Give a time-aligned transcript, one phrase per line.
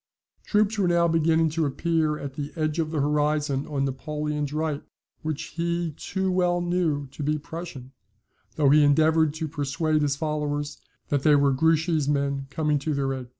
[0.45, 4.81] Troops were now beginning to appear at the edge of the horizon on Napoleon's right,
[5.21, 7.91] which he too well knew to be Prussian,
[8.55, 10.79] though he endeavoured to persuade his followers
[11.09, 13.27] that they were Grouchy's men coming to their aid.